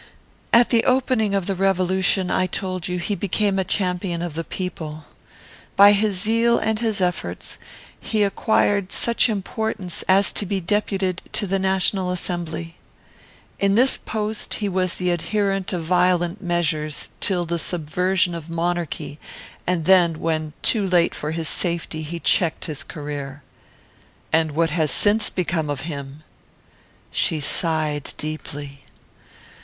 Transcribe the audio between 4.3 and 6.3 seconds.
the people. By his